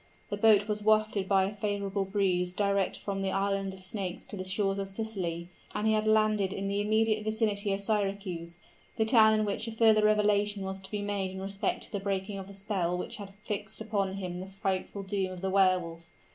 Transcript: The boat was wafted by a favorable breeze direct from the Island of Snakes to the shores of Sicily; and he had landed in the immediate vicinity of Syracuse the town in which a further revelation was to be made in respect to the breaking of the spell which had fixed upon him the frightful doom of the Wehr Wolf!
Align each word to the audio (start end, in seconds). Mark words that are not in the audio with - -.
The 0.31 0.35
boat 0.37 0.67
was 0.67 0.81
wafted 0.81 1.27
by 1.29 1.43
a 1.45 1.53
favorable 1.53 2.05
breeze 2.05 2.55
direct 2.55 2.97
from 2.97 3.21
the 3.21 3.29
Island 3.29 3.75
of 3.75 3.83
Snakes 3.83 4.25
to 4.25 4.35
the 4.35 4.43
shores 4.43 4.79
of 4.79 4.89
Sicily; 4.89 5.47
and 5.75 5.85
he 5.85 5.93
had 5.93 6.07
landed 6.07 6.53
in 6.53 6.67
the 6.67 6.81
immediate 6.81 7.23
vicinity 7.23 7.71
of 7.71 7.81
Syracuse 7.81 8.57
the 8.95 9.05
town 9.05 9.33
in 9.39 9.45
which 9.45 9.67
a 9.67 9.71
further 9.71 10.03
revelation 10.03 10.63
was 10.65 10.81
to 10.81 10.89
be 10.89 11.03
made 11.03 11.29
in 11.29 11.39
respect 11.39 11.83
to 11.83 11.91
the 11.91 11.99
breaking 11.99 12.39
of 12.39 12.47
the 12.47 12.55
spell 12.55 12.97
which 12.97 13.17
had 13.17 13.35
fixed 13.43 13.79
upon 13.79 14.13
him 14.15 14.39
the 14.39 14.47
frightful 14.47 15.03
doom 15.03 15.33
of 15.33 15.41
the 15.41 15.51
Wehr 15.51 15.79
Wolf! 15.79 16.07